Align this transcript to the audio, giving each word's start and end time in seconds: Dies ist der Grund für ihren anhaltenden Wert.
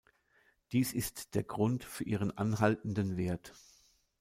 Dies 0.71 0.93
ist 0.93 1.35
der 1.35 1.43
Grund 1.43 1.83
für 1.83 2.03
ihren 2.03 2.35
anhaltenden 2.35 3.17
Wert. 3.17 3.53